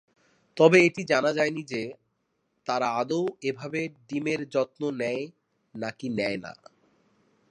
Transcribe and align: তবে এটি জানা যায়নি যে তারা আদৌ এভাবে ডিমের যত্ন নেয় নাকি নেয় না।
তবে 0.57 0.77
এটি 0.87 1.01
জানা 1.03 1.31
যায়নি 1.33 1.61
যে 1.63 1.81
তারা 2.67 2.87
আদৌ 2.93 3.21
এভাবে 3.41 3.79
ডিমের 4.07 4.41
যত্ন 4.49 4.81
নেয় 5.01 5.23
নাকি 5.73 6.07
নেয় 6.17 6.37
না। 6.37 6.51